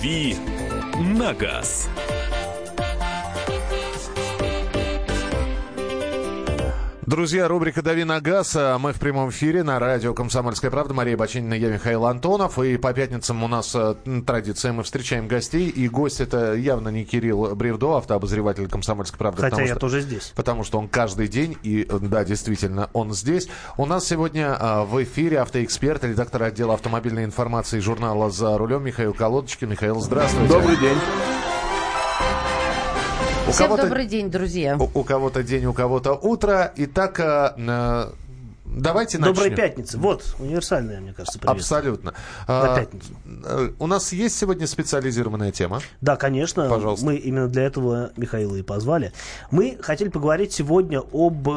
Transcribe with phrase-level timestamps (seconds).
[0.00, 0.34] «Дави
[0.98, 1.88] на газ».
[7.10, 8.54] Друзья, рубрика «Дави на газ».
[8.54, 10.94] А Мы в прямом эфире на радио «Комсомольская правда».
[10.94, 12.56] Мария Бочинина, я Михаил Антонов.
[12.60, 15.68] И по пятницам у нас э, традиция, мы встречаем гостей.
[15.70, 19.42] И гость это явно не Кирилл Бревдо, автообозреватель «Комсомольской правды».
[19.42, 20.32] Хотя я что, тоже здесь.
[20.36, 23.48] Потому что он каждый день, и э, да, действительно, он здесь.
[23.76, 29.14] У нас сегодня а, в эфире автоэксперт, редактор отдела автомобильной информации журнала «За рулем» Михаил
[29.14, 29.68] Колодочкин.
[29.68, 30.52] Михаил, здравствуйте.
[30.52, 30.98] Добрый день.
[33.50, 34.76] У Всем добрый день, друзья.
[34.78, 36.72] У, у кого-то день, у кого-то утро.
[36.76, 38.10] Итак, э, э,
[38.64, 39.34] давайте начнем.
[39.34, 39.98] Доброй пятницы.
[39.98, 41.56] Вот, универсальная, мне кажется, привет.
[41.56, 42.14] Абсолютно.
[42.46, 43.08] На А, пятницу.
[43.44, 45.80] э, У нас есть сегодня специализированная тема.
[46.00, 46.68] Да, конечно.
[46.68, 47.04] Пожалуйста.
[47.04, 49.12] Мы именно для этого Михаила и позвали.
[49.50, 51.48] Мы хотели поговорить сегодня об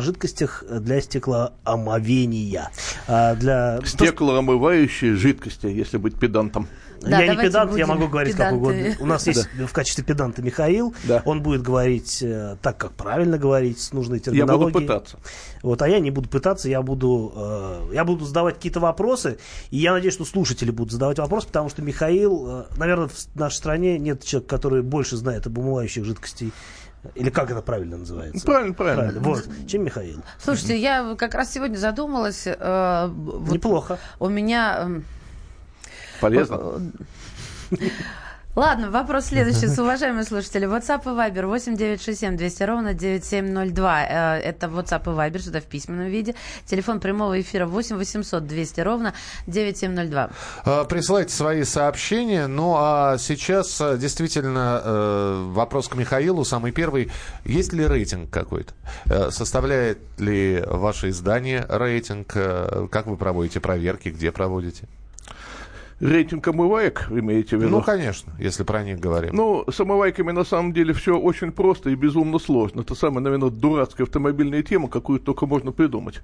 [0.00, 2.70] жидкостях для стеклоомовения.
[3.06, 3.80] А, для...
[3.84, 6.68] Стеклоомывающие жидкости, если быть педантом.
[7.00, 8.56] Да, я не педант, я могу говорить как педанты.
[8.56, 8.96] угодно.
[9.00, 10.94] У нас есть в качестве педанта Михаил.
[11.04, 11.22] Да.
[11.24, 14.72] Он будет говорить э, так, как правильно говорить, с нужной Я терминологией.
[14.72, 15.18] буду пытаться.
[15.62, 19.38] Вот, а я не буду пытаться, я буду, э, я буду задавать какие-то вопросы,
[19.70, 23.56] и я надеюсь, что слушатели будут задавать вопросы, потому что Михаил, э, наверное, в нашей
[23.56, 26.52] стране нет человека, который больше знает об умывающих жидкостей,
[27.14, 28.44] или как это правильно называется?
[28.44, 29.20] Правильно, правильно.
[29.20, 30.22] Вот, чем Михаил.
[30.38, 32.46] Слушайте, я как раз сегодня задумалась.
[32.46, 33.98] э, вот Неплохо.
[34.18, 34.78] У меня...
[34.82, 35.04] эм,
[36.20, 36.80] Полезно.
[38.58, 39.68] Ладно, вопрос следующий.
[39.68, 40.66] С уважаемые слушатели.
[40.66, 44.02] WhatsApp и Viber 8967 200 ровно 9702.
[44.02, 46.34] Э, Это WhatsApp и Viber, сюда в письменном виде.
[46.66, 49.14] Телефон прямого эфира 8 800 200 ровно
[49.46, 50.30] 9702.
[50.66, 52.48] Э, Присылайте свои сообщения.
[52.48, 54.82] Ну а сейчас э, действительно
[55.52, 57.12] вопрос к Михаилу, самый первый.
[57.44, 58.72] Есть ли рейтинг какой-то?
[59.30, 62.32] Составляет ли ваше издание рейтинг?
[62.90, 64.08] Как вы проводите проверки?
[64.08, 64.88] Где проводите?
[66.00, 67.70] Рейтинг омываек, имеете в виду?
[67.70, 69.34] Ну, конечно, если про них говорим.
[69.34, 72.82] Ну, с омывайками на самом деле все очень просто и безумно сложно.
[72.82, 76.20] Это самая, наверное, дурацкая автомобильная тема, какую только можно придумать.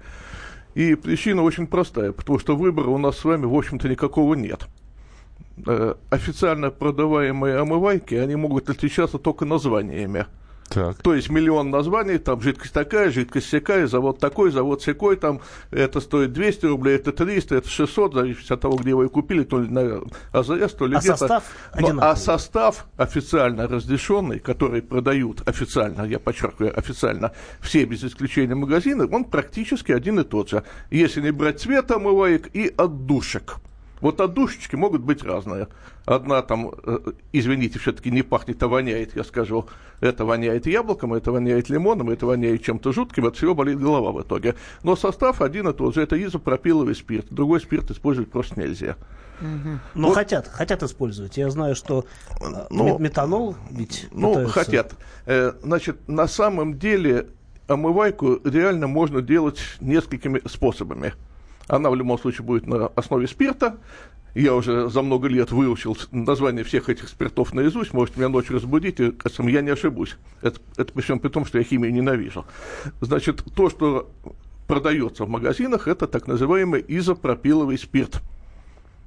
[0.74, 4.66] И причина очень простая, потому что выбора у нас с вами, в общем-то, никакого нет.
[5.66, 10.26] Э, Официально продаваемые омывайки, они могут отличаться только названиями.
[10.68, 10.96] Так.
[11.02, 16.00] То есть миллион названий, там жидкость такая, жидкость всякая, завод такой, завод всякой, там это
[16.00, 19.60] стоит 200 рублей, это 300, это 600, зависит от того, где вы ее купили, то
[19.60, 20.02] ли на
[20.32, 21.16] АЗС, то ли А где-то.
[21.16, 21.44] состав
[21.78, 29.06] Но- а состав официально разрешенный, который продают официально, я подчеркиваю, официально, все без исключения магазины,
[29.10, 30.64] он практически один и тот же.
[30.90, 33.56] Если не брать цвет омываек и отдушек.
[34.00, 35.68] Вот отдушечки могут быть разные.
[36.04, 36.98] Одна там, э,
[37.32, 39.66] извините, все-таки не пахнет, а воняет, я скажу.
[40.00, 44.20] Это воняет яблоком, это воняет лимоном, это воняет чем-то жутким, от всего болит голова в
[44.22, 44.56] итоге.
[44.82, 46.02] Но состав один и тот же.
[46.02, 47.26] Это изопропиловый спирт.
[47.30, 48.96] Другой спирт использовать просто нельзя.
[49.94, 51.36] Но хотят, хотят использовать.
[51.36, 52.04] Я знаю, что
[52.40, 54.92] э, Ну, мет- метанол ведь Ну, пытаются- хотят.
[55.26, 57.28] Э, значит, на самом деле
[57.66, 61.14] омывайку реально можно делать несколькими способами.
[61.68, 63.78] Она в любом случае будет на основе спирта.
[64.34, 67.92] Я уже за много лет выучил название всех этих спиртов наизусть.
[67.92, 70.16] Можете меня ночью разбудить, и, кажется, я не ошибусь.
[70.42, 72.44] Это, это при всем при том, что я химию ненавижу.
[73.00, 74.10] Значит, то, что
[74.66, 78.22] продается в магазинах, это так называемый изопропиловый спирт.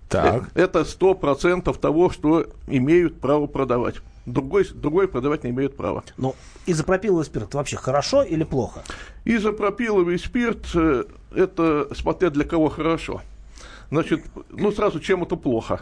[0.09, 0.50] Так.
[0.56, 3.95] Э, Это сто процентов того, что имеют право продавать.
[4.25, 6.03] Другой, другой продавать не имеют права.
[6.18, 6.35] Но
[6.66, 8.84] изопропиловый спирт вообще хорошо или плохо?
[9.25, 13.22] Изопропиловый спирт э,– это смотря для кого хорошо.
[13.90, 15.81] Значит, ну сразу чем это плохо.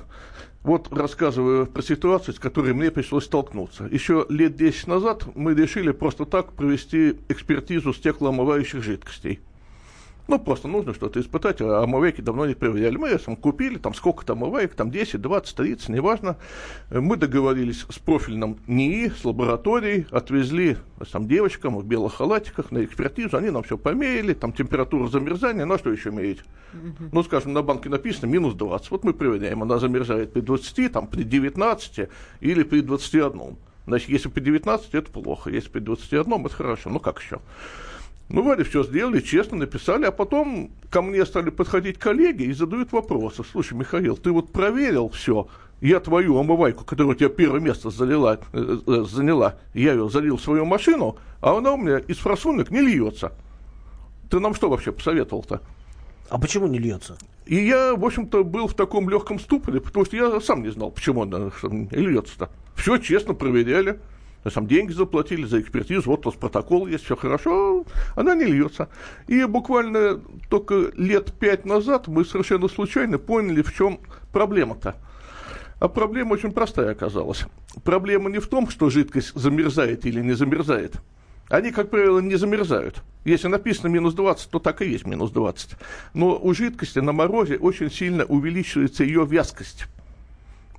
[0.61, 3.85] Вот рассказываю про ситуацию, с которой мне пришлось столкнуться.
[3.85, 9.39] Еще лет 10 назад мы решили просто так провести экспертизу стеклоомывающих жидкостей.
[10.27, 12.97] Ну, просто нужно что-то испытать, а омывайки давно не проверяли.
[12.97, 16.37] Мы там купили, там сколько там омываек, там 10, 20, 30, неважно.
[16.89, 22.83] Мы договорились с профильным НИИ, с лабораторией, отвезли э, там девочкам в белых халатиках на
[22.83, 26.41] экспертизу, они нам все померили, там температура замерзания, ну а что еще мерить?
[27.11, 31.07] Ну, скажем, на банке написано минус 20, вот мы проверяем, она замерзает при 20, там
[31.07, 32.09] при 19
[32.41, 33.57] или при 21.
[33.87, 37.39] Значит, если при 19, это плохо, если при 21, это хорошо, ну как еще?
[38.27, 42.91] Ну, вроде все сделали, честно написали, а потом ко мне стали подходить коллеги и задают
[42.91, 43.43] вопросы.
[43.49, 45.47] Слушай, Михаил, ты вот проверил все,
[45.79, 50.37] я твою омывайку, которая у тебя первое место залила, э, э, заняла, я ее залил
[50.37, 53.33] в свою машину, а она у меня из форсунок не льется.
[54.31, 55.61] Ты нам что вообще посоветовал-то?
[56.29, 57.17] А почему не льется?
[57.45, 60.89] И я, в общем-то, был в таком легком ступоре, потому что я сам не знал,
[60.89, 61.51] почему она
[61.91, 62.49] льется-то.
[62.75, 63.99] Все честно проверяли.
[64.45, 67.83] Есть там деньги заплатили за экспертизу, вот у нас протокол есть, все хорошо,
[68.15, 68.89] она не льется.
[69.27, 73.99] И буквально только лет пять назад мы совершенно случайно поняли, в чем
[74.31, 74.95] проблема-то.
[75.79, 77.45] А проблема очень простая оказалась.
[77.83, 80.93] Проблема не в том, что жидкость замерзает или не замерзает.
[81.49, 83.01] Они, как правило, не замерзают.
[83.23, 85.71] Если написано минус 20, то так и есть минус 20.
[86.13, 89.87] Но у жидкости на морозе очень сильно увеличивается ее вязкость.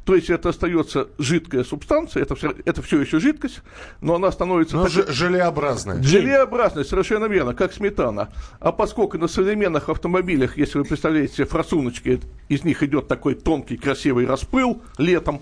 [0.06, 3.60] То есть это остается жидкая субстанция, это все, это все еще жидкость,
[4.00, 4.76] но она становится...
[4.76, 6.00] Такой- ж- желеобразная.
[6.00, 8.28] Желеобразная, совершенно верно, как сметана.
[8.60, 13.76] А поскольку на современных автомобилях, если вы представляете себе форсуночки, из них идет такой тонкий
[13.76, 15.40] красивый распыл летом,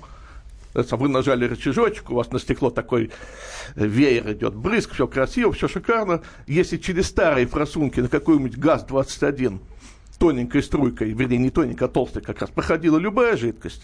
[0.73, 3.11] вы нажали рычажочек, у вас на стекло такой
[3.77, 6.23] веер идет, брызг, все красиво, все шикарно.
[6.47, 9.61] Если через старые форсунки на какой-нибудь ГАЗ-21
[10.19, 13.83] тоненькой струйкой, вернее, не тоненькой, а толстой как раз, проходила любая жидкость,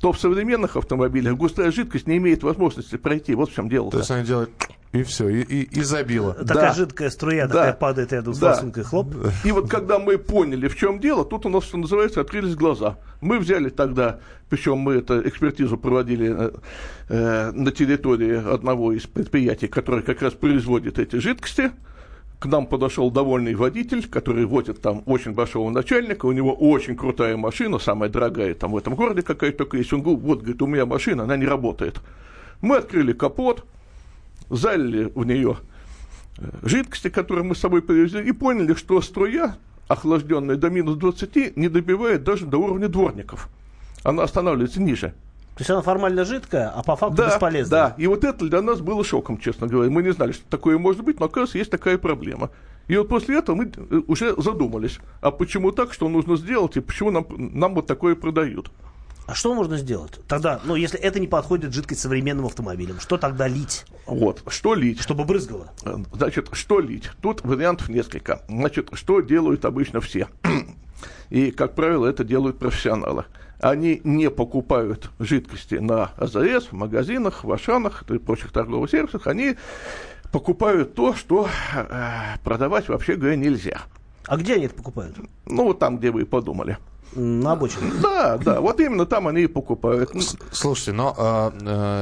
[0.00, 3.34] то в современных автомобилях густая жидкость не имеет возможности пройти.
[3.34, 3.90] Вот в чем дело.
[3.90, 4.50] То есть она делает
[4.92, 6.32] и все, и, и, и забила.
[6.32, 6.72] Такая Да.
[6.74, 7.52] жидкая струя, Да.
[7.54, 8.52] такая падает рядом с Да.
[8.54, 9.14] форсункой, хлоп.
[9.44, 12.96] И вот когда мы поняли, в чем дело, тут у нас, что называется, открылись глаза.
[13.20, 16.50] Мы взяли тогда, причем мы эту экспертизу проводили э,
[17.10, 21.72] э, на территории одного из предприятий, которое как раз производит эти жидкости.
[22.40, 27.36] К нам подошел довольный водитель, который возит там очень большого начальника, у него очень крутая
[27.36, 29.92] машина, самая дорогая там в этом городе какая-то только есть.
[29.92, 32.00] Он говорит, вот, говорит, у меня машина, она не работает.
[32.62, 33.66] Мы открыли капот,
[34.48, 35.58] залили в нее
[36.38, 39.56] э, жидкости, которые мы с собой привезли, и поняли, что струя,
[39.88, 43.50] охлажденная до минус 20, не добивает даже до уровня дворников.
[44.02, 45.12] Она останавливается ниже.
[45.54, 47.88] То есть она формально жидкая, а по факту Да, бесполезная.
[47.88, 49.90] да, и вот это для нас было шоком, честно говоря.
[49.90, 52.50] Мы не знали, что такое может быть, но, оказывается, есть такая проблема.
[52.88, 56.80] И вот после этого мы э, уже задумались, а почему так, что нужно сделать, и
[56.80, 58.70] почему нам, нам вот такое продают.
[59.26, 60.18] А что можно сделать?
[60.26, 65.00] Тогда, ну, если это не подходит жидкость современным автомобилям, что тогда лить, Вот, что лить?
[65.00, 65.70] чтобы брызгало?
[65.84, 67.10] Э, Значит, что лить?
[67.20, 68.42] Тут вариантов несколько.
[68.48, 70.26] Значит, что делают обычно все?
[71.30, 73.24] И, как правило, это делают профессионалы.
[73.60, 79.26] Они не покупают жидкости на АЗС, в магазинах, в Ашанах и прочих торговых сервисах.
[79.26, 79.56] Они
[80.32, 83.82] покупают то, что э, продавать, вообще говоря, нельзя.
[84.26, 85.16] А где они это покупают?
[85.46, 86.78] Ну, вот там, где вы и подумали.
[87.14, 87.90] На обочине.
[88.00, 90.10] Да, да, вот именно там они и покупают.
[90.14, 91.52] С- Слушайте, но а,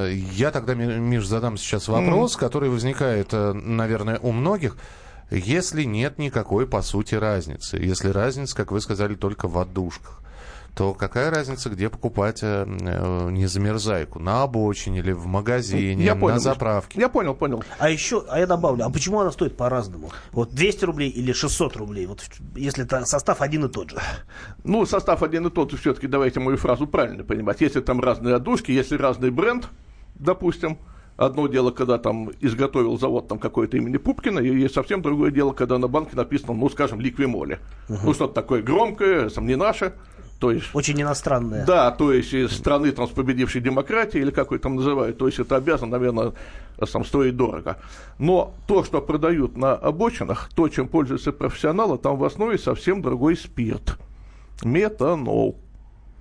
[0.06, 4.76] э, я тогда, Ми- Миш, задам сейчас вопрос, который возникает, э, наверное, у многих.
[5.31, 10.22] Если нет никакой, по сути, разницы, если разница, как вы сказали, только в отдушках,
[10.78, 14.20] то какая разница, где покупать э, э, незамерзайку?
[14.20, 17.00] На обочине или в магазине, Я понял, на заправке?
[17.00, 17.64] Я понял, понял.
[17.80, 20.12] А еще, а я добавлю, а почему она стоит по-разному?
[20.30, 22.22] Вот 200 рублей или 600 рублей, вот
[22.54, 23.96] если это состав один и тот же.
[24.62, 27.60] Ну, состав один и тот же, все-таки давайте мою фразу правильно понимать.
[27.60, 29.69] Если там разные отдушки, если разный бренд,
[30.14, 30.78] допустим,
[31.16, 35.76] одно дело, когда там изготовил завод там какое-то имени Пупкина, и совсем другое дело, когда
[35.78, 37.58] на банке написано, ну, скажем, ликвимоли.
[37.88, 39.94] Ну, что-то такое громкое, сам не наше.
[40.38, 41.67] То есть Очень иностранная.
[41.67, 45.26] да, то есть из страны там, с победившей демократии, или как ее там называют, то
[45.26, 46.32] есть это обязан, наверное,
[46.87, 47.79] сам стоить дорого.
[48.19, 53.37] Но то, что продают на обочинах, то, чем пользуются профессионалы, там в основе совсем другой
[53.37, 53.99] спирт.
[54.62, 55.56] Метанол.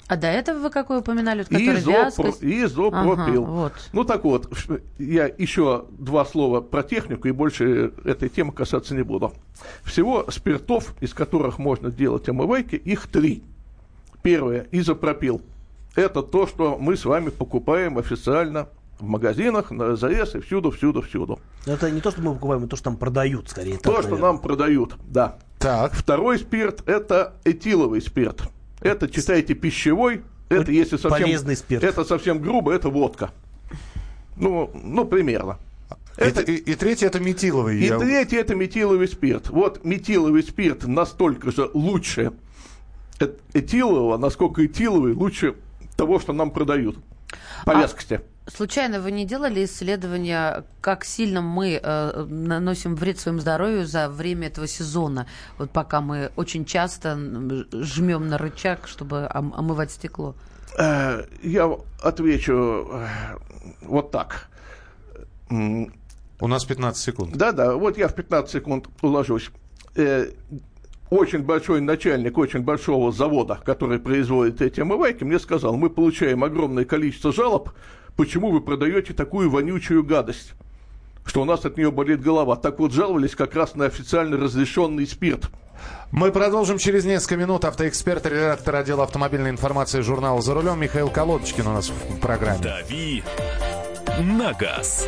[0.07, 2.43] А до этого вы какой упоминали, вот который Изопро- вязкость?
[2.43, 3.43] изопропил.
[3.43, 3.73] Ага, вот.
[3.91, 4.49] Ну так вот,
[4.97, 9.33] я еще два слова про технику, и больше этой темы касаться не буду.
[9.83, 13.43] Всего спиртов, из которых можно делать омывайки, их три.
[14.23, 15.41] Первое, изопропил.
[15.95, 18.67] Это то, что мы с вами покупаем официально
[18.99, 21.39] в магазинах, на АЗС и всюду, всюду, всюду.
[21.65, 23.73] Это не то, что мы покупаем, а то, что там продают, скорее.
[23.73, 24.21] так, То, что наверное.
[24.21, 25.37] нам продают, да.
[25.59, 28.43] Так, Второй спирт– это этиловый спирт.
[28.81, 30.23] Это, читайте, пищевой.
[30.49, 31.11] Это, если совсем...
[31.23, 31.83] полезный спирт.
[31.83, 33.31] Это совсем грубо, это водка.
[34.37, 35.57] Ну, ну примерно.
[36.15, 37.79] Это, и, и третье это метиловый.
[37.79, 39.49] И я- третье– это метиловый спирт.
[39.49, 42.33] Вот метиловый спирт настолько же лучше
[43.53, 45.55] этилового, насколько этиловый лучше
[45.95, 46.97] того, что нам продают.
[47.65, 48.21] По А- вязкости.
[48.47, 54.47] Случайно вы не делали исследования, как сильно мы э, наносим вред своему здоровью за время
[54.47, 55.27] этого сезона?
[55.57, 57.15] Вот пока мы очень часто
[57.73, 60.33] жмем на рычаг, чтобы ом- омывать стекло.
[60.79, 61.69] Э, Я
[62.01, 63.07] отвечу э,
[63.81, 64.47] вот так.
[65.49, 67.35] У нас 15 секунд.
[67.35, 69.51] Да-да, вот я в 15 секунд уложусь.
[71.09, 76.83] Очень большой начальник очень большого завода, который производит эти омывайки, мне сказал, мы получаем огромное
[76.83, 77.69] количество жалоб,
[78.17, 80.53] почему вы продаете такую вонючую гадость,
[81.25, 82.57] что у нас от нее болит голова.
[82.57, 85.49] Так вот, жаловались как раз на официально разрешенный спирт.
[86.11, 87.63] Мы продолжим через несколько минут.
[87.65, 92.63] Автоэксперт, редактор отдела автомобильной информации журнала «За рулем» Михаил Колодочкин у нас в программе.
[92.63, 93.23] «Дави
[94.19, 95.07] на газ».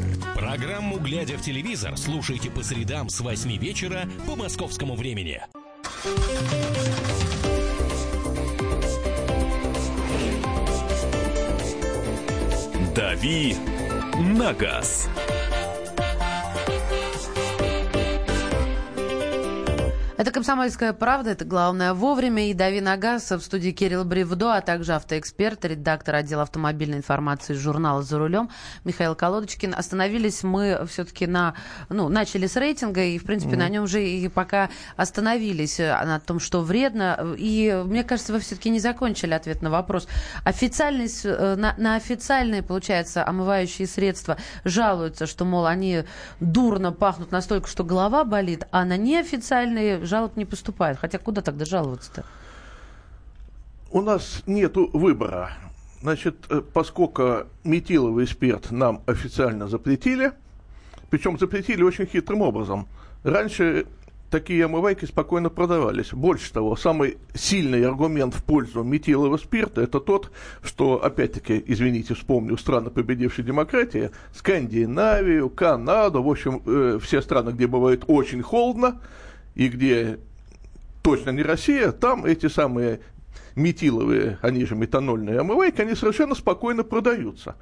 [0.41, 5.39] Программу «Глядя в телевизор» слушайте по средам с 8 вечера по московскому времени.
[12.95, 13.55] «Дави
[14.15, 15.07] на газ».
[20.21, 24.61] Это «Комсомольская правда», это «Главное вовремя» и «Дави на газ» в студии Кирилл Бревдо, а
[24.61, 28.51] также автоэксперт, редактор отдела автомобильной информации журнала «За рулем»
[28.83, 29.73] Михаил Колодочкин.
[29.75, 31.55] Остановились мы все-таки на...
[31.89, 33.57] Ну, начали с рейтинга, и, в принципе, mm.
[33.57, 37.33] на нем же и пока остановились, э, на том, что вредно.
[37.39, 40.07] И, мне кажется, вы все-таки не закончили ответ на вопрос.
[40.43, 46.03] Официальность, э, на, на официальные, получается, омывающие средства жалуются, что, мол, они
[46.39, 50.97] дурно пахнут настолько, что голова болит, а на неофициальные жалоб не поступает.
[50.99, 52.23] Хотя куда тогда жаловаться-то?
[53.91, 55.51] У нас нет выбора.
[56.01, 60.33] Значит, э, поскольку метиловый спирт нам официально запретили,
[61.09, 62.87] причем запретили очень хитрым образом.
[63.23, 63.85] Раньше
[64.31, 66.13] такие омывайки спокойно продавались.
[66.13, 70.31] Больше того, самый сильный аргумент в пользу метилового спирта– это тот,
[70.63, 77.67] что, опять-таки, извините, вспомню страны, победившей демократии, Скандинавию, Канаду, в общем, э, все страны, где
[77.67, 78.99] бывает очень холодно,
[79.55, 80.19] и где
[81.01, 82.99] точно не Россия, там эти самые
[83.55, 87.55] метиловые, они же метанольные омывайки, они совершенно спокойно продаются.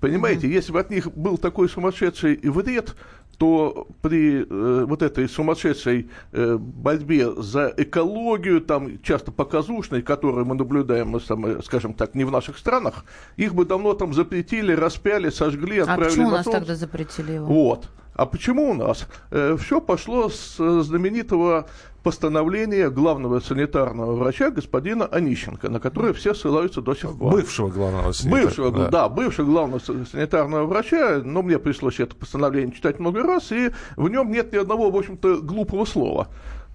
[0.00, 0.52] Понимаете, mm-hmm.
[0.52, 2.96] если бы от них был такой сумасшедший вред,
[3.36, 10.54] то при э, вот этой сумасшедшей э, борьбе за экологию, там часто показушной, которую мы
[10.54, 13.04] наблюдаем, мы, самые, скажем так, не в наших странах,
[13.36, 17.32] их бы давно там запретили, распяли, сожгли, отправили а почему на у нас тогда запретили
[17.32, 17.46] его?
[17.46, 17.88] Вот.
[18.14, 19.06] А почему у нас?
[19.30, 21.66] Э, все пошло с э, знаменитого
[22.02, 27.32] постановления главного санитарного врача господина Онищенко, на которое все ссылаются до сих пор.
[27.32, 28.46] Бывшего главного санитарного.
[28.46, 28.88] Бывшего, да.
[28.88, 34.08] да, бывшего главного санитарного врача, но мне пришлось это постановление читать много раз, и в
[34.08, 36.28] нем нет ни одного, в общем-то, глупого слова.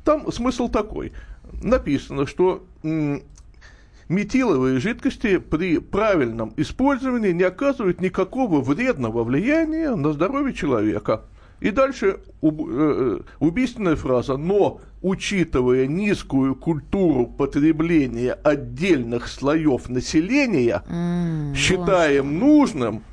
[0.04, 1.14] Там смысл такой.
[1.64, 2.64] Написано, что
[4.10, 11.24] метиловые жидкости при правильном использовании не оказывают никакого вредного влияния на здоровье человека.
[11.62, 21.56] И дальше э, э, убийственная фраза, но учитывая низкую культуру потребления отдельных слоев населения, mm,
[21.56, 22.46] считаем боже.
[22.46, 23.04] нужным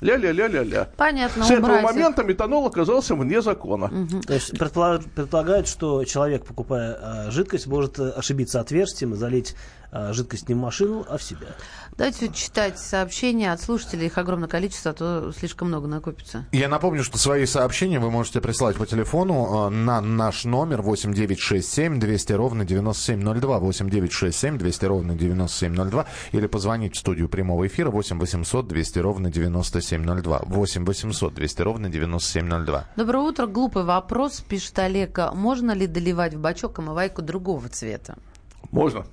[0.00, 0.88] Ля-ля-ля-ля-ля.
[0.96, 3.86] Понятно, С этого момента метанол оказался вне закона.
[3.86, 4.20] Угу.
[4.26, 9.56] То есть предполаг, предполагают, что человек, покупая э, жидкость, может э, ошибиться отверстием и залить
[10.12, 11.48] жидкость не в машину, а в себя.
[11.96, 14.06] Давайте читать сообщения от слушателей.
[14.06, 16.44] Их огромное количество, а то слишком много накопится.
[16.52, 21.98] Я напомню, что свои сообщения вы можете присылать по телефону э, на наш номер 8967
[21.98, 23.58] 200 ровно 9702.
[23.58, 26.06] 8967 200 ровно 9702.
[26.32, 30.42] Или позвонить в студию прямого эфира 8 800 200 ровно 9702.
[30.44, 32.88] 8 800 200 ровно 9702.
[32.96, 33.46] Доброе утро.
[33.46, 35.18] Глупый вопрос, пишет Олег.
[35.32, 38.16] Можно ли доливать в бачок омывайку другого цвета?
[38.70, 39.06] Можно.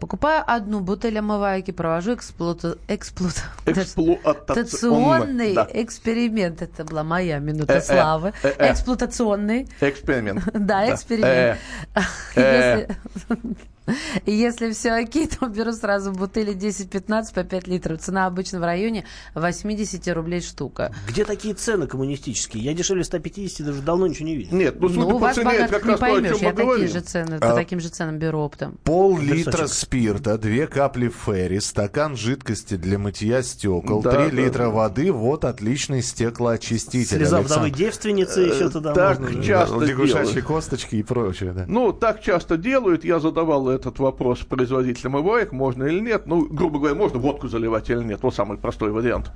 [0.00, 2.78] Покупаю одну бутыль омывайки, провожу эксплуата...
[2.88, 3.44] эксплуат...
[3.66, 5.68] эксплуатационный да.
[5.72, 6.62] эксперимент.
[6.62, 8.32] Это была моя минута э, славы.
[8.42, 9.68] Э, э, Эксплуатационный.
[9.80, 10.42] Эксперимент.
[10.54, 11.58] Да, эксперимент.
[14.26, 14.30] Если...
[14.30, 18.00] И если все окей, то беру сразу бутыли 10-15 по 5 литров.
[18.00, 19.04] Цена обычно в районе
[19.34, 20.92] 80 рублей штука.
[21.08, 22.62] Где такие цены коммунистические?
[22.62, 24.56] Я дешевле 150 даже давно ничего не видел.
[24.56, 26.54] Нет, ну, судя ну, по цене, это как не раз поймешь, то, о чем я
[26.54, 28.78] такие же цены, а, по таким же ценам беру оптом.
[28.84, 34.70] Пол-литра спирта, 2 капли ферри, стакан жидкости для мытья стекол, да, 3 да, литра да.
[34.70, 37.16] воды, вот отличный стеклоочиститель.
[37.18, 37.68] Слеза Александр.
[37.68, 39.42] вдовы девственницы еще туда так можно.
[39.42, 41.52] часто Лягушачьи косточки и прочее.
[41.52, 41.64] Да.
[41.66, 43.04] Ну, так часто делают.
[43.04, 46.26] Я задавал этот вопрос производителям омываек, можно или нет.
[46.26, 48.22] Ну, грубо говоря, можно водку заливать или нет.
[48.22, 49.32] Вот самый простой вариант.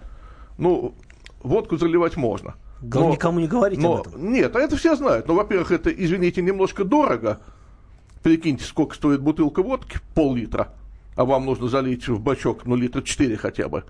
[0.59, 0.95] Ну,
[1.43, 2.55] водку заливать можно.
[2.81, 4.33] Но, никому не говорите но, об этом.
[4.33, 5.27] Нет, а это все знают.
[5.29, 7.41] Но, во-первых, это, извините, немножко дорого.
[8.23, 10.69] Прикиньте, сколько стоит бутылка водки, пол-литра,
[11.17, 13.85] а вам нужно залить в бачок, ну, литра 4 хотя бы.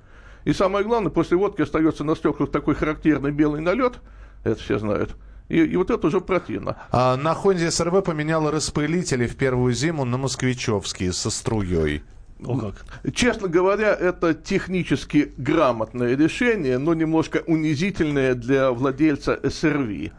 [0.44, 4.00] И самое главное, после водки остается на стеклах такой характерный белый налет,
[4.42, 5.16] это все знают,
[5.48, 6.76] и, и вот это уже противно.
[6.90, 12.02] А, на Хонде СРВ поменяла распылители в первую зиму на москвичевские со струей.
[12.44, 12.84] О как.
[13.14, 20.12] Честно говоря, это технически грамотное решение, но немножко унизительное для владельца СРВ.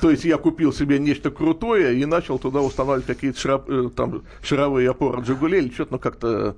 [0.00, 3.62] То есть я купил себе нечто крутое и начал туда устанавливать какие-то шра...
[3.66, 6.56] Э, там, шаровые опоры Джигулей или что-то, ну как-то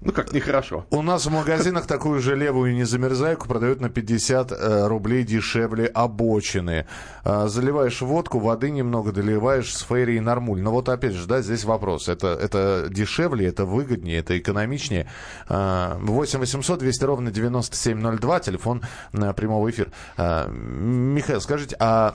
[0.00, 0.86] Ну, как нехорошо.
[0.90, 6.86] У нас в магазинах такую же левую незамерзайку продают на 50 э, рублей дешевле обочины.
[7.24, 10.60] Э, заливаешь водку, воды немного доливаешь с фейри и нормуль.
[10.60, 12.08] Но вот опять же, да, здесь вопрос.
[12.08, 15.10] Это, это дешевле, это выгоднее, это экономичнее.
[15.48, 19.90] Э, 8 800 200 ровно 9702, телефон э, прямого эфира.
[20.16, 22.14] Э, Михаил, скажите, а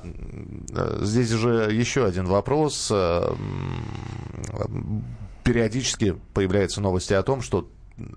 [1.02, 2.90] здесь же еще один вопрос.
[5.44, 7.70] Периодически появляются новости о том, что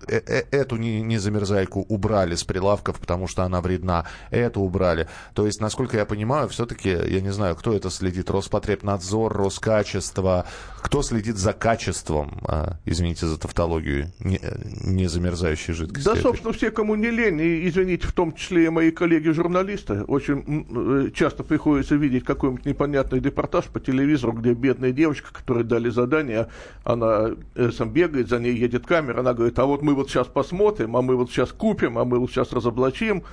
[0.07, 5.07] эту не, не замерзайку убрали с прилавков, потому что она вредна, эту убрали.
[5.33, 10.45] То есть, насколько я понимаю, все-таки, я не знаю, кто это следит, Роспотребнадзор, Роскачество,
[10.81, 14.39] кто следит за качеством, а, извините за тавтологию, не,
[14.83, 16.05] не замерзающей жидкости.
[16.05, 21.07] Да, собственно, все, кому не лень, и, извините, в том числе и мои коллеги-журналисты, очень
[21.07, 26.47] э, часто приходится видеть какой-нибудь непонятный репортаж по телевизору, где бедная девочка, которой дали задание,
[26.83, 30.27] она э, сам бегает, за ней едет камера, она говорит, а вот мы вот сейчас
[30.27, 33.23] посмотрим, а мы вот сейчас купим, а мы вот сейчас разоблачим,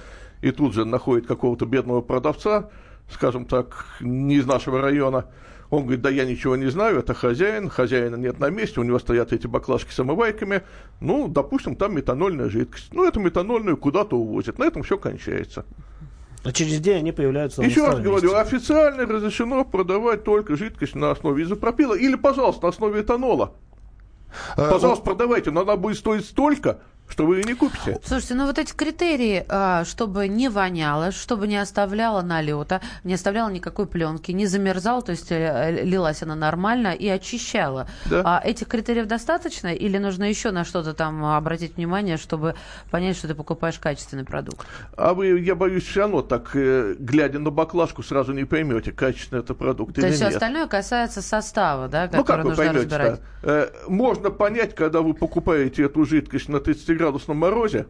[0.43, 2.71] и тут же находит какого-то бедного продавца,
[3.11, 5.27] скажем так, не из нашего района,
[5.71, 8.99] он говорит, да я ничего не знаю, это хозяин, хозяина нет на месте, у него
[8.99, 10.63] стоят эти баклажки с омывайками,
[11.01, 12.93] ну, допустим, там метанольная жидкость.
[12.93, 15.65] Ну, эту метанольную куда-то увозят, на этом все кончается.
[16.45, 18.37] А через день они появляются Еще раз говорю, месте.
[18.39, 23.55] официально разрешено продавать только жидкость на основе изопропила или, пожалуйста, на основе этанола.
[24.57, 28.01] Э, Пожалуйста, продавайте, но она будет стоить столько, что вы ее не купите.
[28.05, 33.51] Слушайте, ну вот эти критерии, а, чтобы не воняло, чтобы не оставляло налета, не оставляло
[33.51, 37.87] никакой пленки, не замерзал, то есть э, лилась она нормально и очищала.
[38.07, 38.23] Да.
[38.25, 42.55] А этих критериев достаточно или нужно еще на что-то там обратить внимание, чтобы
[42.91, 44.67] понять, что ты покупаешь качественный продукт?
[44.97, 49.43] А вы, я боюсь, все равно так, э, глядя на баклажку, сразу не поймете, качественный
[49.43, 50.35] это продукт То или есть все нет.
[50.35, 53.21] остальное касается состава, да, Ну, который как вы нужно поймете разбирать.
[53.89, 56.61] Можно понять, когда вы покупаете эту жидкость на
[56.95, 57.87] 30-градусном морозе,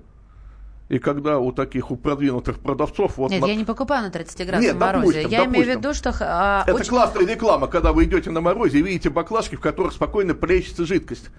[0.88, 3.16] и когда у таких, у продвинутых продавцов...
[3.16, 5.06] Вот Нет, на- я не покупаю на 30 градусном Нет, морозе.
[5.06, 5.78] допустим, я имею в допустим.
[5.80, 9.56] виду, что а, Это очень- классная реклама, когда вы идете на морозе и видите баклажки,
[9.56, 11.30] в которых спокойно плещется жидкость.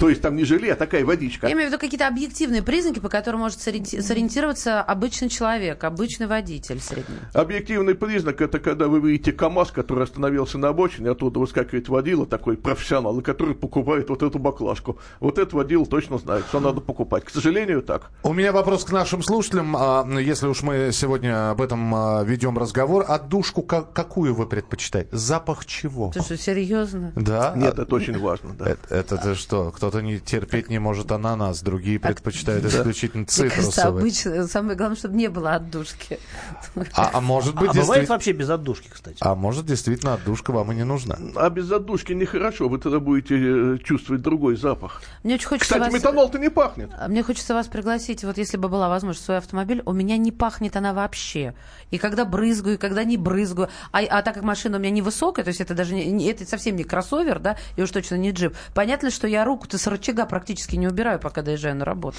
[0.00, 1.46] То есть там не желе, а такая водичка.
[1.46, 6.26] Я имею в виду какие-то объективные признаки, по которым может сориенти- сориентироваться обычный человек, обычный
[6.26, 7.16] водитель средний.
[7.34, 12.56] Объективный признак это когда вы видите КАМАЗ, который остановился на обочине, оттуда выскакивает водила, такой
[12.56, 14.98] профессионал, и который покупает вот эту баклажку.
[15.20, 17.24] Вот этот водила точно знает, что надо покупать.
[17.24, 18.10] К сожалению, так.
[18.24, 19.76] У меня вопрос к нашим слушателям.
[19.76, 25.08] А, Если уж мы сегодня об этом а, ведем разговор, отдушку ка- какую вы предпочитаете?
[25.12, 26.10] Запах чего?
[26.12, 27.12] Ты что, серьезно?
[27.14, 27.52] Да?
[27.54, 28.66] Нет, А- это очень важно, да.
[28.66, 29.70] Это, это что?
[29.70, 34.00] Кто-то не терпеть не может ананас, другие предпочитают исключительно цитрусовые.
[34.00, 36.18] обычно, самое главное, чтобы не было отдушки.
[36.94, 38.14] А, а может быть, А бывает действительно...
[38.14, 39.16] вообще без отдушки, кстати.
[39.20, 41.16] А может, действительно, отдушка вам и не нужна.
[41.36, 45.02] А без задушки нехорошо, вы тогда будете э, чувствовать другой запах.
[45.22, 46.00] Мне очень хочется Кстати, вас...
[46.02, 46.90] метанол-то не пахнет.
[46.98, 50.30] А Мне хочется вас пригласить, вот если бы была возможность, свой автомобиль, у меня не
[50.30, 51.54] пахнет она вообще.
[51.90, 53.68] И когда брызгаю, и когда не брызгаю.
[53.92, 56.44] А, а так как машина у меня невысокая, то есть это даже не, не- это
[56.46, 58.54] совсем не кроссовер, да, и уж точно не джип.
[58.74, 62.18] Понятно, что я руку-то с рычага практически не убираю, пока доезжаю на работу.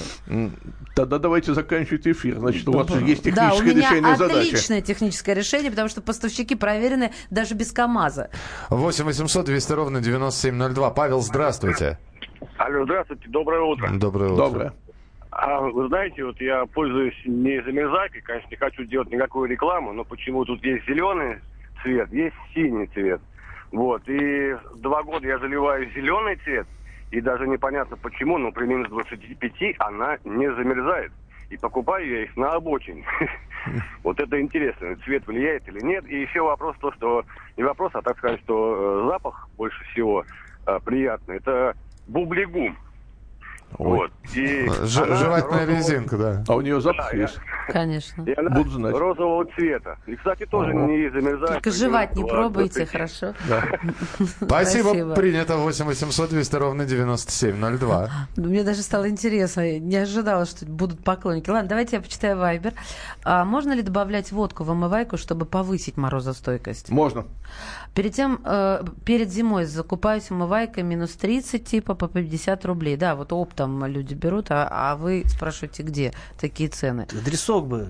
[0.95, 2.39] Тогда давайте заканчивать эфир.
[2.39, 4.47] Значит, у вас же есть да, у техническое меня решение задачи.
[4.49, 8.29] отличное техническое решение, потому что поставщики проверены даже без КАМАЗа.
[8.69, 10.89] 8 800 200 ровно 9702.
[10.91, 11.97] Павел, здравствуйте.
[12.57, 13.89] Алло, здравствуйте, доброе утро.
[13.93, 14.43] Доброе утро.
[14.45, 14.73] Доброе.
[15.31, 20.03] А вы знаете, вот я пользуюсь не замерзайкой, конечно, не хочу делать никакую рекламу, но
[20.03, 21.37] почему тут есть зеленый
[21.83, 23.21] цвет, есть синий цвет.
[23.71, 26.67] Вот, и два года я заливаю зеленый цвет,
[27.11, 31.11] и даже непонятно почему, но при минус 25 она не замерзает.
[31.51, 33.03] И покупаю я их на обочине.
[34.03, 36.07] Вот это интересно, цвет влияет или нет.
[36.07, 37.25] И еще вопрос то, что
[37.57, 40.23] не вопрос, а так сказать, что э, запах больше всего
[40.65, 41.35] э, приятный.
[41.35, 41.75] Это
[42.07, 42.77] бублигум.
[43.77, 44.11] Вот.
[44.33, 46.43] И Ж- она жевательная резинка, да.
[46.47, 47.41] А у нее запах Да, есть?
[47.71, 48.23] Конечно.
[48.23, 48.95] И она Буду знать.
[48.95, 49.97] розового цвета.
[50.07, 51.53] И, кстати, тоже не замерзает.
[51.63, 52.89] Только жевать не пробуйте, 20.
[52.91, 53.33] хорошо?
[54.41, 55.15] Спасибо, Спасибо.
[55.15, 55.57] принято.
[55.57, 58.09] 8 800 200 ровно 9702.
[58.35, 59.61] Ну, Мне даже стало интересно.
[59.61, 61.49] Я не ожидала, что будут поклонники.
[61.49, 62.73] Ладно, давайте я почитаю Вайбер.
[63.23, 66.89] А можно ли добавлять водку в омывайку, чтобы повысить морозостойкость?
[66.89, 67.25] Можно.
[67.95, 72.97] Перед тем, э, перед зимой закупаюсь умывайкой минус 30, типа по 50 рублей.
[72.97, 77.07] Да, вот оптом люди берут, а, а вы спрашиваете, где такие цены.
[77.59, 77.87] Адресок бы.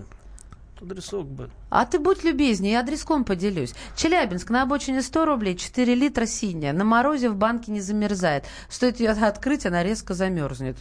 [0.81, 1.49] Адресок бы.
[1.69, 3.73] А ты будь любезнее, я адреском поделюсь.
[3.95, 6.73] Челябинск, на обочине 100 рублей, 4 литра синяя.
[6.73, 8.45] На морозе в банке не замерзает.
[8.69, 10.77] Стоит ее открыть, она резко замерзнет.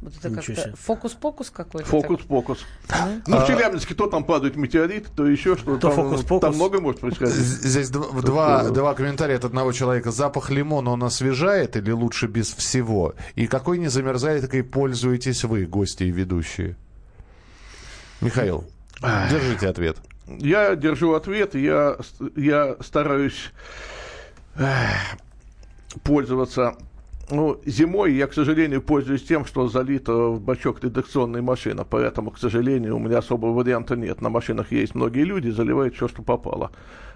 [0.00, 1.88] Вот это Ничего как-то фокус-покус какой-то.
[1.88, 2.58] Фокус-покус.
[2.88, 3.08] Да?
[3.26, 5.78] Ну, в Челябинске то там падает метеорит, то еще что-то.
[5.78, 6.40] То Там, фокус-покус.
[6.42, 7.34] там много может происходить.
[7.34, 10.10] Здесь дв- два, два комментария от одного человека.
[10.10, 13.14] Запах лимона он освежает или лучше без всего?
[13.34, 16.76] И какой не замерзает, и пользуетесь вы, гости и ведущие?
[18.20, 18.64] Михаил,
[19.30, 19.98] держите ответ.
[20.26, 21.96] Я держу ответ, я,
[22.36, 23.52] я стараюсь
[24.56, 25.18] эх,
[26.02, 26.76] пользоваться.
[27.30, 32.38] Ну, зимой я, к сожалению, пользуюсь тем, что залито в бачок редакционной машины, поэтому, к
[32.38, 34.20] сожалению, у меня особого варианта нет.
[34.20, 36.70] На машинах есть многие люди, заливают все, что попало.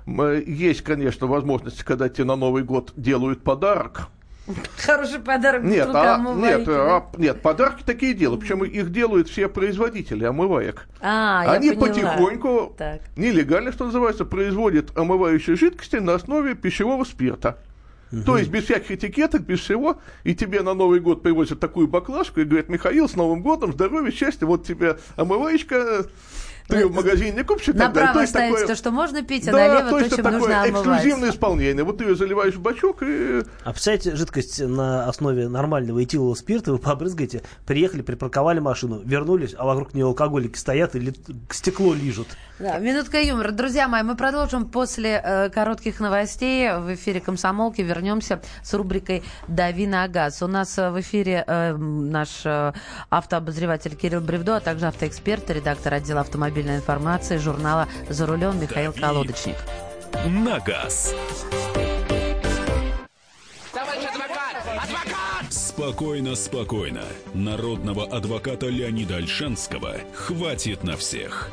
[0.06, 4.08] Есть, конечно, возможность, когда тебе на Новый год делают подарок,
[4.78, 8.40] Хороший подарок нет, а, нет, а, нет, подарки такие делают.
[8.40, 10.86] Причем их делают все производители омываек.
[11.00, 12.12] А, я Они поняла.
[12.12, 13.00] потихоньку, Так.
[13.16, 17.58] нелегально, что называется, производят омывающие жидкости на основе пищевого спирта.
[18.24, 22.40] То есть без всяких этикеток, без всего, и тебе на Новый год привозят такую баклажку
[22.40, 26.06] и говорят, Михаил, с Новым годом, здоровья, счастья, вот тебе омываечка,
[26.68, 27.92] ты в магазине не купишь и так далее.
[27.94, 30.48] То Направо ставить такое- то, что можно пить, а да, налево то чем это нужно
[30.48, 30.96] такое омывать.
[30.98, 31.84] эксклюзивное исполнение.
[31.84, 36.72] Вот ты ее заливаешь в бачок и А представляете, жидкость на основе нормального этилового спирта
[36.72, 41.14] вы побрызгаете, приехали, припарковали машину, вернулись, а вокруг нее алкоголики стоят и ли-
[41.50, 42.28] стекло лижут.
[42.58, 43.52] Да, минутка юмора.
[43.52, 47.82] Друзья мои, мы продолжим после э, коротких новостей в эфире «Комсомолки».
[47.82, 50.42] Вернемся с рубрикой «Дави на газ».
[50.42, 52.72] У нас э, в эфире э, наш э,
[53.10, 59.02] автообозреватель Кирилл Бревдо, а также автоэксперт, редактор отдела автомобильной информации журнала «За рулем» Михаил «Дави
[59.02, 59.56] Колодочник.
[60.26, 61.14] на газ.
[65.48, 67.04] Спокойно, спокойно.
[67.34, 71.52] Народного адвоката Леонида Альшанского хватит на всех.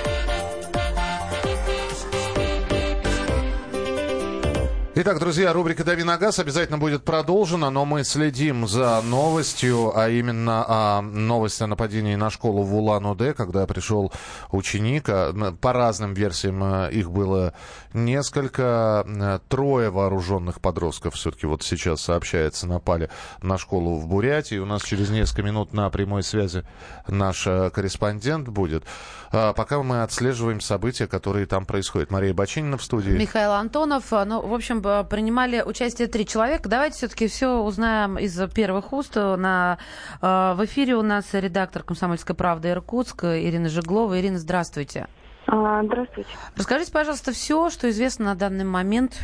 [5.03, 10.09] Итак, друзья, рубрика «Дави на газ» обязательно будет продолжена, но мы следим за новостью, а
[10.09, 14.13] именно а, новость о нападении на школу в Улан-Удэ, когда пришел
[14.51, 15.05] ученик.
[15.09, 17.55] А, По разным версиям а, их было
[17.93, 18.63] несколько.
[18.63, 23.09] А, Трое вооруженных подростков все-таки вот сейчас сообщается напали
[23.41, 24.59] на школу в Бурятии.
[24.59, 26.63] У нас через несколько минут на прямой связи
[27.07, 28.83] наш а, корреспондент будет.
[29.31, 32.11] А, Пока мы отслеживаем события, которые там происходят.
[32.11, 33.13] Мария Бочинина в студии.
[33.13, 34.11] Михаил Антонов.
[34.11, 36.69] Ну, в общем, принимали участие три человека.
[36.69, 39.15] Давайте все-таки все узнаем из первых уст.
[39.15, 39.77] На,
[40.21, 44.19] э, в эфире у нас редактор «Комсомольской правды» Иркутск Ирина Жеглова.
[44.19, 45.07] Ирина, здравствуйте.
[45.47, 46.29] А, Здравствуйте.
[46.55, 49.19] Расскажите, пожалуйста, все, что известно на данный момент.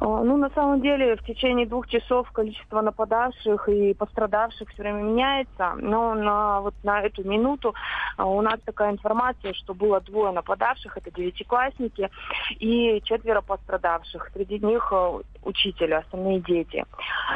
[0.00, 5.02] А, Ну, на самом деле, в течение двух часов количество нападавших и пострадавших все время
[5.02, 5.74] меняется.
[5.76, 7.74] Но на, вот на эту минуту
[8.16, 12.10] а, у нас такая информация, что было двое нападавших, это девятиклассники,
[12.58, 14.30] и четверо пострадавших.
[14.32, 16.84] Среди них а, учитель, остальные дети.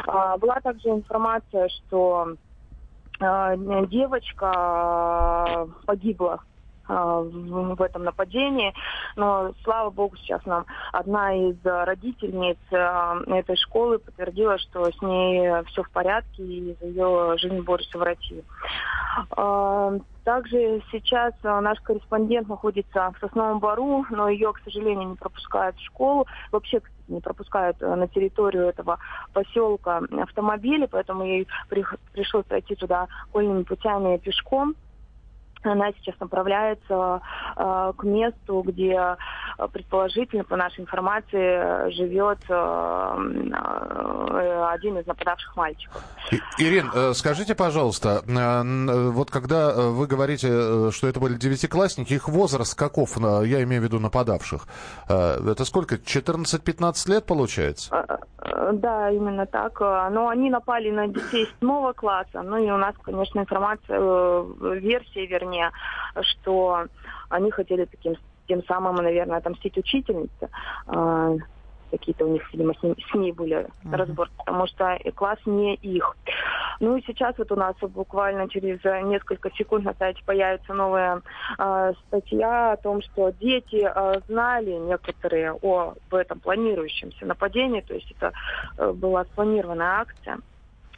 [0.07, 2.35] Была также информация, что
[3.89, 6.41] девочка погибла
[6.89, 8.75] в в этом нападении.
[9.17, 15.03] Но, слава богу, сейчас нам одна из а, родительниц а, этой школы подтвердила, что с
[15.03, 18.43] ней все в порядке и за ее жизнь борются врачи.
[19.37, 19.93] А,
[20.25, 25.77] Также сейчас а, наш корреспондент находится в Сосновом Бару, но ее, к сожалению, не пропускают
[25.77, 26.27] в школу.
[26.51, 28.99] Вообще, не пропускают а, на территорию этого
[29.33, 34.75] поселка автомобили, поэтому ей при- пришлось пройти туда окольными путями пешком.
[35.63, 37.21] Она сейчас направляется
[37.57, 39.17] э, к месту, где
[39.59, 42.55] э, предположительно, по нашей информации, живет э,
[44.35, 46.03] э, один из нападавших мальчиков.
[46.59, 53.17] Ирин, э, скажите, пожалуйста, вот когда вы говорите, что это были девятиклассники, их возраст каков,
[53.19, 54.67] я имею в виду нападавших?
[55.09, 58.07] Это сколько, 14-15 лет получается?
[58.73, 59.81] Да, именно так.
[59.81, 62.43] Но они напали на детей седьмого класса.
[62.43, 63.99] Ну и у нас, конечно, информация,
[64.81, 65.52] версия, вернее,
[66.21, 66.87] что
[67.29, 70.49] они хотели таким тем самым, наверное, отомстить учительнице.
[70.87, 71.37] Э,
[71.91, 73.95] Какие-то у них, видимо, с ней, с ней были Мгм.
[73.95, 76.17] разборки, потому что класс не их.
[76.81, 81.21] Ну и сейчас вот у нас буквально через несколько секунд на сайте появится новая
[81.59, 87.93] э, статья о том, что дети э, знали некоторые о в этом планирующемся нападении, то
[87.93, 88.33] есть это
[88.79, 90.39] э, была спланированная акция.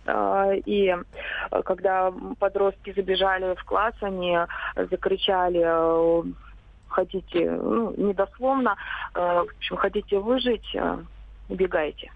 [0.07, 4.39] Э, И э, когда подростки забежали в класс, они
[4.77, 6.23] закричали э,
[6.89, 8.77] хотите, ну, недословно,
[9.15, 10.77] э, в общем, хотите выжить,
[11.49, 12.11] убегайте.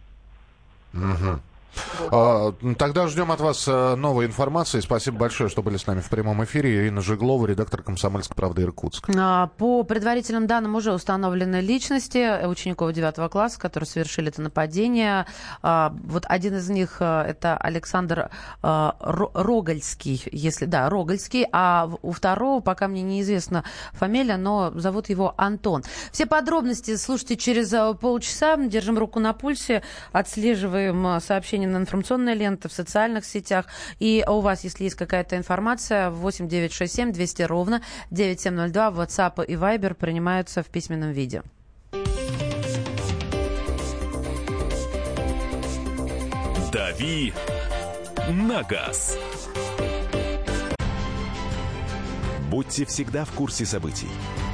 [2.11, 4.81] А, Тогда ждем от вас э, новой информации.
[4.81, 6.76] Спасибо большое, что были с нами в прямом эфире.
[6.78, 9.09] Ирина Жиглова, редактор «Комсомольской правды» Иркутск.
[9.16, 15.26] А, По предварительным данным уже установлены личности учеников 9 класса, которые совершили это нападение.
[15.62, 18.31] А, Вот один из них э, это Александр
[18.62, 25.35] Ро- Рогольский, если да, Рогольский, а у второго пока мне неизвестна фамилия, но зовут его
[25.37, 25.83] Антон.
[26.12, 28.57] Все подробности слушайте через э, полчаса.
[28.57, 31.20] Держим руку на пульсе, отслеживаем э,
[31.59, 33.66] сообщения на информационной ленте в социальных сетях.
[33.99, 39.55] И у вас, если есть какая-то информация, 8 967 200 ровно 9702 в WhatsApp и
[39.55, 41.42] Viber принимаются в письменном виде.
[46.73, 47.33] «Дави
[48.29, 49.18] на газ».
[52.51, 54.09] Будьте всегда в курсе событий.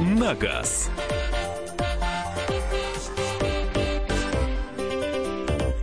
[0.00, 0.90] на газ».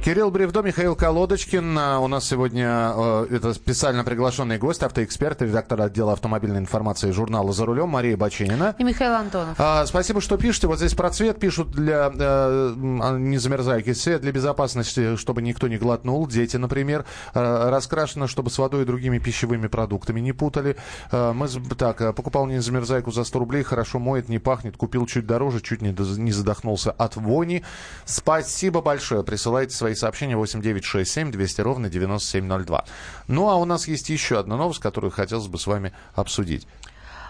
[0.09, 1.77] Кирилл Бревдо, Михаил Колодочкин.
[1.77, 7.53] А, У нас сегодня э, это специально приглашенный гость, автоэксперт, редактор отдела автомобильной информации журнала
[7.53, 8.73] «За рулем» Мария Баченина.
[8.79, 9.53] И Михаил Антонов.
[9.59, 10.65] А, спасибо, что пишете.
[10.65, 13.93] Вот здесь про цвет пишут для э, м, незамерзайки.
[13.93, 16.25] Цвет для безопасности, чтобы никто не глотнул.
[16.25, 17.05] Дети, например.
[17.35, 20.75] Э, раскрашено, чтобы с водой и другими пищевыми продуктами не путали.
[21.11, 23.61] Э, мы так, покупал незамерзайку за 100 рублей.
[23.61, 24.75] Хорошо моет, не пахнет.
[24.75, 27.63] Купил чуть дороже, чуть не, не задохнулся от вони.
[28.05, 29.21] Спасибо большое.
[29.21, 32.85] Присылайте свои сообщения 8967 200 ровно 9702.
[33.27, 36.67] Ну, а у нас есть еще одна новость, которую хотелось бы с вами обсудить.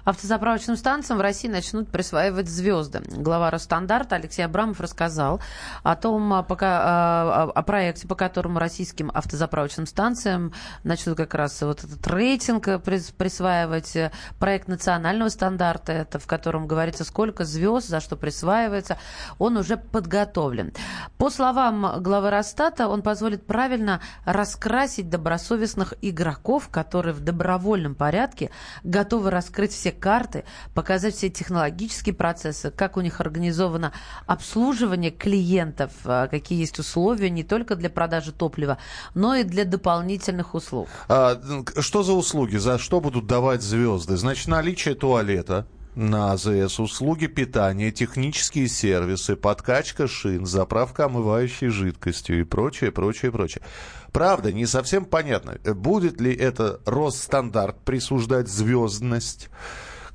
[0.06, 3.02] Автозаправочным станциям в России начнут присваивать звезды.
[3.18, 5.42] Глава Росстандарта Алексей Абрамов рассказал
[5.84, 11.62] о том, а, пока, а, о проекте, по которому российским автозаправочным станциям начнут как раз
[11.62, 13.96] вот этот рейтинг э, прис- присваивать.
[13.96, 18.98] э, Проект национального стандарта, это в котором говорится, сколько звезд, за что присваивается,
[19.38, 20.74] он уже подготовлен.
[21.18, 28.50] По словам главы Росстата, он позволит правильно раскрасить добросовестных игроков, которые в добровольном порядке
[28.84, 33.92] готовы раскрыть все карты, показать все технологические процессы, как у них организовано
[34.26, 38.78] обслуживание клиентов, а, какие есть условия не только для продажи топлива,
[39.14, 40.88] но и для дополнительных услуг.
[41.08, 41.40] А,
[41.80, 42.58] что за услуги?
[42.58, 44.18] За что будут давать звезды?
[44.18, 52.44] Значит, наличие туалета на АЗС, услуги питания, технические сервисы, подкачка шин, заправка омывающей жидкостью и
[52.44, 53.64] прочее, прочее, прочее.
[54.12, 59.50] Правда, не совсем понятно, будет ли это Росстандарт присуждать звездность,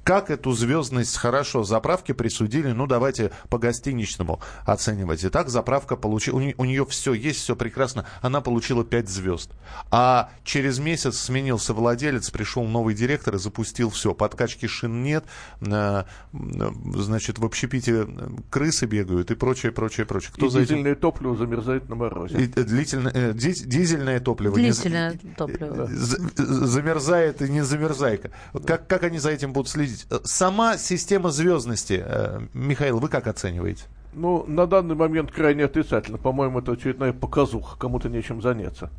[0.05, 5.25] как эту звездность хорошо заправки присудили, ну давайте по гостиничному оценивать.
[5.25, 9.51] Итак, заправка получила, у, не- у нее все есть, все прекрасно, она получила 5 звезд.
[9.91, 14.13] А через месяц сменился владелец, пришел новый директор и запустил все.
[14.15, 15.25] Подкачки шин нет,
[15.63, 18.07] э, э, значит, в общепите
[18.51, 20.33] крысы бегают и прочее, прочее, прочее.
[20.35, 20.69] Кто и за этим?
[20.77, 22.39] дизельное топливо замерзает на морозе.
[22.39, 24.57] И, э, длительно- э, диз- дизельное топливо.
[24.59, 25.87] не- Длительное топливо.
[25.87, 28.31] з- замерзает и не замерзайка.
[28.67, 29.94] Как, как они за этим будут следить?
[30.11, 33.85] Э, Сама система звездности, э, Михаил, вы как оцениваете?
[34.13, 36.19] Ну, на данный момент крайне отрицательно.
[36.19, 37.77] По-моему, это очередная показуха.
[37.79, 38.91] Кому-то нечем заняться.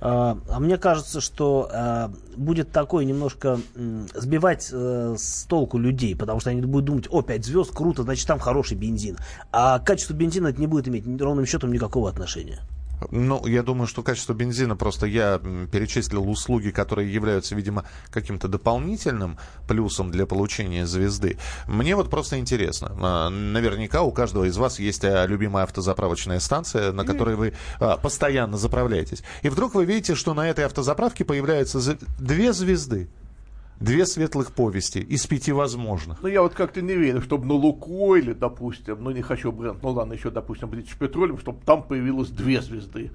[0.00, 6.16] А а мне кажется, что а, будет такое немножко м, сбивать э, с толку людей,
[6.16, 9.16] потому что они будут думать, о, 5 звезд, круто, значит там хороший бензин.
[9.52, 12.62] А к качеству бензина это не будет иметь ровным счетом никакого отношения.
[13.10, 19.38] Ну, я думаю, что качество бензина, просто я перечислил услуги, которые являются, видимо, каким-то дополнительным
[19.68, 21.38] плюсом для получения звезды.
[21.66, 22.96] Мне вот просто интересно.
[23.00, 27.96] А, Наверняка у каждого из вас есть а, любимая автозаправочная станция, на которой вы а,
[27.96, 29.22] постоянно заправляетесь.
[29.42, 33.08] И вдруг вы видите, что на этой автозаправке появляются две звезды.
[33.82, 36.22] Две светлых повести из пяти возможных.
[36.22, 39.90] Ну, я вот как-то не верю, чтобы на Лукойле, допустим, ну, не хочу бренд, ну,
[39.90, 43.10] ладно, еще, допустим, British Petroleum, чтобы там появилось две звезды.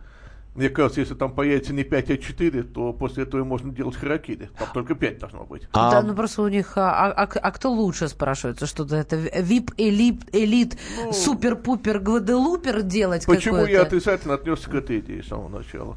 [0.55, 4.49] Мне кажется, если там появится не 5, а 4, то после этого можно делать харакири.
[4.57, 5.69] Там только 5 должно быть.
[5.71, 9.71] Да, ну просто у них, а, а- а- а кто лучше, спрашивается, что-то это вип,
[9.77, 10.77] элит, элит,
[11.13, 15.95] супер-пупер, гваделупер делать Почему я отрицательно отнесся к этой идее с самого начала?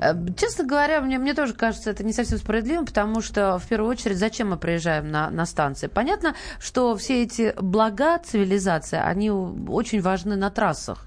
[0.00, 3.90] Э, Честно говоря, мне, мне тоже кажется, это не совсем справедливым, потому что, в первую
[3.90, 5.86] очередь, зачем мы приезжаем на, на станции?
[5.86, 11.04] Понятно, что все эти блага цивилизации, они очень важны на трассах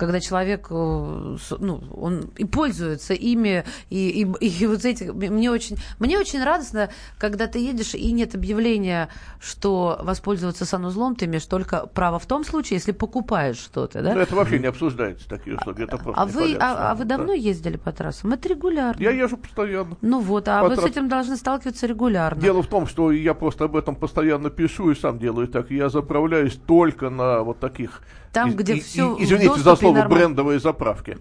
[0.00, 5.76] когда человек, э, ну, он и пользуется ими, и, и, и вот эти, мне очень,
[5.98, 11.86] мне очень радостно, когда ты едешь, и нет объявления, что воспользоваться санузлом ты имеешь только
[11.86, 14.14] право в том случае, если покупаешь что-то, да?
[14.14, 15.82] Ну, Это вообще не обсуждается, такие услуги.
[15.82, 17.18] Это А вы, а, а вы Да.
[17.18, 18.32] давно ездили по трассам?
[18.32, 19.02] Это регулярно.
[19.02, 19.96] Я езжу постоянно.
[20.00, 22.40] Ну вот, а По вы с этим должны сталкиваться регулярно.
[22.40, 25.70] Дело в том, что я просто об этом постоянно пишу и сам делаю так.
[25.70, 29.94] Я заправляюсь только на вот таких, Там, и- где и- всё и- извините за слово,
[29.96, 30.16] нормально.
[30.26, 31.18] брендовые заправки.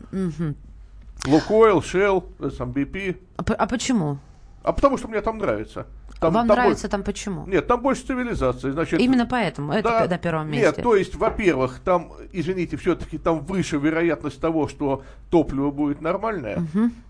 [1.28, 3.18] Лукойл, Shell, SMBP.
[3.38, 4.18] А, а почему?
[4.64, 5.86] А потому что мне там нравится.
[6.20, 7.46] Там- Вам там нравится больше- там почему?
[7.48, 8.72] Нет, там больше цивилизации.
[8.72, 10.66] Значит, Именно поэтому это Да, на первом месте.
[10.68, 16.62] Нет, то есть, во-первых, там, извините, все-таки там выше вероятность того, что топливо будет нормальное,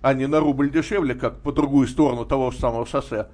[0.01, 3.27] а не на рубль дешевле, как по другую сторону того же самого шоссе.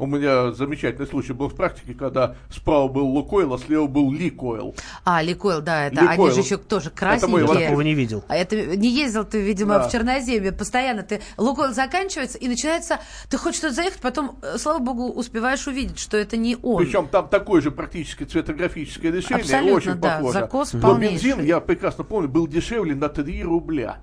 [0.00, 4.76] У меня замечательный случай был в практике, когда справа был Лукойл, а слева был Ликойл.
[5.04, 6.24] А, Ликойл, да, это Ликойл.
[6.26, 7.66] они же еще тоже Это мой красненькие.
[7.68, 8.22] Такого не видел.
[8.28, 9.88] А это не ездил ты, видимо, Да.
[9.88, 10.52] в Черноземье.
[10.52, 13.00] Постоянно ты Лукойл заканчивается, и начинается.
[13.28, 16.84] Ты хочешь что-то заехать, потом, э, слава богу, успеваешь увидеть, что это не он.
[16.84, 20.32] Причем там такое же практически цветографическое решение, Абсолютно, очень да, похоже.
[20.38, 21.30] закос Но полнейший.
[21.30, 23.98] бензин, я прекрасно помню, был дешевле на 3 рубля.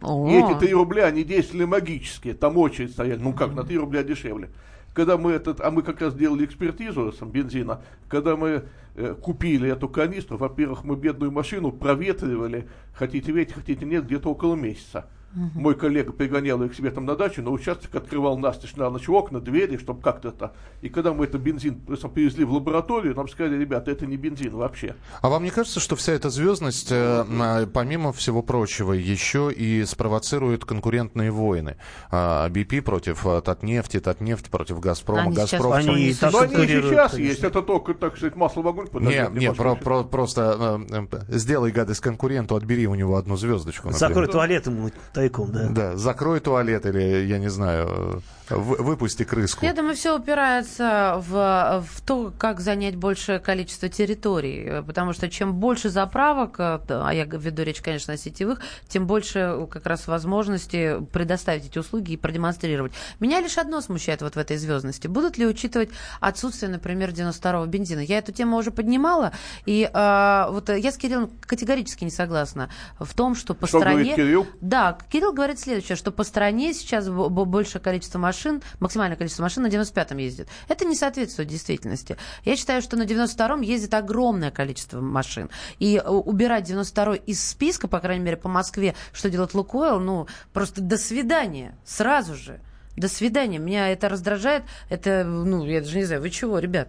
[0.00, 0.28] О.
[0.30, 2.32] И эти 3 рубля, они действовали магически.
[2.32, 3.18] Там очередь стояли.
[3.20, 4.48] Ну как, на 3 рубля дешевле.
[4.96, 9.70] Когда мы этот, а мы как раз делали экспертизу сам, бензина, когда мы э, купили
[9.70, 15.10] эту канистру, во-первых, мы бедную машину проветривали, хотите верить, хотите нет, где-то около месяца.
[15.34, 19.08] Мой коллега пригонял их к себе там на дачу, на участок открывал настежь на ночь
[19.08, 20.52] окна, двери, чтобы как-то это.
[20.80, 24.52] И когда мы этот бензин просто привезли в лабораторию, нам сказали, ребята, это не бензин
[24.56, 24.94] вообще.
[25.20, 29.84] А вам не кажется, что вся эта звездность, э, а, помимо всего прочего, еще и
[29.84, 31.76] спровоцирует конкурентные войны?
[32.10, 35.72] А, BP против а, Татнефти, Татнефть против Газпрома, Они сейчас Газпром...
[35.72, 37.16] Они и не так Но они сейчас конечно.
[37.18, 39.62] есть, это только, так сказать, масло в огонь Не, подождет не, немножко.
[39.62, 43.88] про- про- просто э, э, сделай гадость конкуренту, отбери у него одну звездочку.
[43.88, 44.08] например.
[44.08, 45.68] Закрой туалет ему тайком, да.
[45.70, 49.64] Да, закрой туалет или, я не знаю, вы- выпусти крыску.
[49.64, 54.82] Я думаю, все упирается в, в то, как занять большее количество территорий.
[54.86, 59.38] Потому что чем больше заправок, э, а я веду речь, конечно, о сетевых, тем больше
[59.38, 62.92] э, как раз возможности предоставить эти услуги и продемонстрировать.
[63.18, 65.06] Меня лишь одно смущает вот в этой звездности.
[65.06, 65.88] Будут ли учитывать
[66.20, 68.00] отсутствие, например, 92-го бензина?
[68.00, 69.32] Я эту тему уже поднимала,
[69.64, 72.68] и э, вот я с Кириллом категорически не согласна
[73.00, 74.14] в том, что по Что стране...
[74.14, 74.46] Кирилл?
[74.60, 79.68] Да, Кирилл говорит следующее, что по стране сейчас большее количество машин, максимальное количество машин на
[79.68, 80.48] 95-м ездит.
[80.68, 82.16] Это не соответствует действительности.
[82.44, 85.50] Я считаю, что на 92-м ездит огромное количество машин.
[85.78, 90.26] И э, убирать 92-й из списка, по крайней мере, по Москве, что делает Лукойл, ну,
[90.52, 92.60] просто до свидания, сразу же.
[92.96, 93.58] До свидания.
[93.58, 94.64] Меня это раздражает.
[94.88, 96.88] Это, ну, я даже не знаю, вы чего, ребят?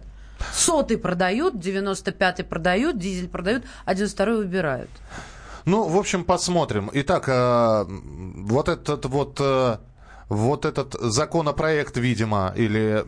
[0.52, 4.90] Сотый продают, 95-й продают, дизель продают, а 92-й убирают.
[5.64, 6.90] Ну, в общем, посмотрим.
[6.92, 9.78] Итак, э, вот этот вот, э,
[10.28, 13.04] вот этот законопроект, видимо, или,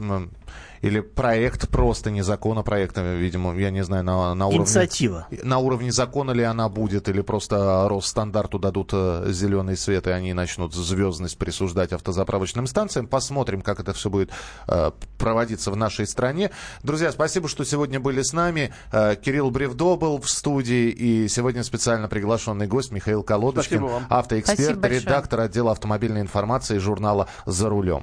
[0.83, 4.65] или проект просто не законопроекта, видимо, я не знаю, на, на уровне...
[4.65, 5.27] Инициатива.
[5.43, 10.33] На уровне закона ли она будет, или просто Росстандарту дадут э, зеленый свет, и они
[10.33, 13.07] начнут звездность присуждать автозаправочным станциям.
[13.07, 14.31] Посмотрим, как это все будет
[14.69, 16.51] э, проводиться в нашей стране.
[16.83, 18.73] Друзья, спасибо, что сегодня были с нами.
[18.91, 25.41] Э, Кирилл Бревдо был в студии, и сегодня специально приглашенный гость Михаил Колодочкин, автоэксперт, редактор
[25.41, 28.03] отдела автомобильной информации журнала «За рулем».